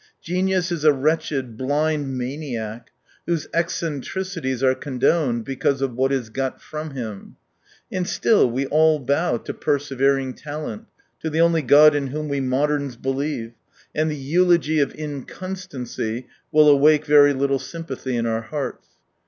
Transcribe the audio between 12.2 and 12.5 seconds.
we